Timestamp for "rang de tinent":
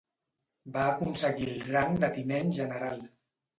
1.69-2.53